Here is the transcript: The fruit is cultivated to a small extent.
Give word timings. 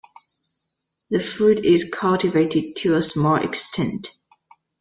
The 1.11 1.19
fruit 1.19 1.59
is 1.63 1.93
cultivated 1.93 2.75
to 2.77 2.95
a 2.95 3.03
small 3.03 3.35
extent. 3.35 4.17